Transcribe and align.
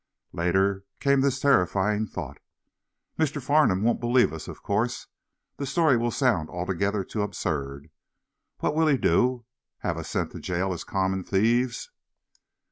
Later 0.33 0.83
came 0.99 1.21
this 1.21 1.39
terrifying 1.39 2.07
thought: 2.07 2.39
"Mr. 3.19 3.39
Farnum 3.39 3.83
won't 3.83 3.99
believe 3.99 4.33
us, 4.33 4.47
of 4.47 4.63
course. 4.63 5.05
The 5.57 5.67
story 5.67 5.95
will 5.95 6.09
sound 6.09 6.49
altogether 6.49 7.03
too 7.03 7.21
absurd." 7.21 7.91
"What 8.61 8.73
will 8.73 8.87
he 8.87 8.97
do 8.97 9.45
have 9.81 9.97
us 9.99 10.09
sent 10.09 10.31
to 10.31 10.39
jail 10.39 10.73
as 10.73 10.83
common 10.83 11.23
thieves?" 11.23 11.91